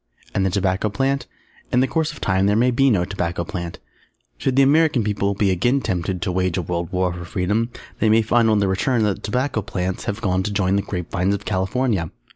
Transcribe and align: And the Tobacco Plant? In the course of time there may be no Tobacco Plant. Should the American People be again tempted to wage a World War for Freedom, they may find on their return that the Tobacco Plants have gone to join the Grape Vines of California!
And 0.33 0.43
the 0.43 0.49
Tobacco 0.49 0.89
Plant? 0.89 1.27
In 1.71 1.81
the 1.81 1.87
course 1.87 2.11
of 2.11 2.19
time 2.19 2.47
there 2.47 2.55
may 2.55 2.71
be 2.71 2.89
no 2.89 3.05
Tobacco 3.05 3.43
Plant. 3.43 3.77
Should 4.39 4.55
the 4.55 4.63
American 4.63 5.03
People 5.03 5.35
be 5.35 5.51
again 5.51 5.79
tempted 5.79 6.23
to 6.23 6.31
wage 6.31 6.57
a 6.57 6.63
World 6.63 6.91
War 6.91 7.13
for 7.13 7.23
Freedom, 7.23 7.69
they 7.99 8.09
may 8.09 8.23
find 8.23 8.49
on 8.49 8.57
their 8.57 8.67
return 8.69 9.03
that 9.03 9.17
the 9.17 9.21
Tobacco 9.21 9.61
Plants 9.61 10.05
have 10.05 10.19
gone 10.19 10.41
to 10.41 10.51
join 10.51 10.75
the 10.75 10.81
Grape 10.81 11.11
Vines 11.11 11.35
of 11.35 11.45
California! 11.45 12.09